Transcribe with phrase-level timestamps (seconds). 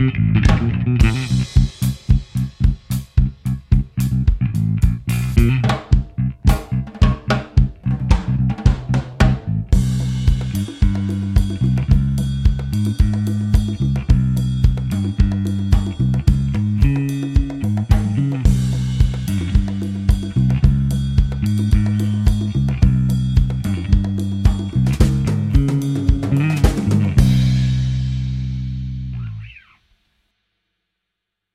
[0.00, 0.39] Mm-hmm.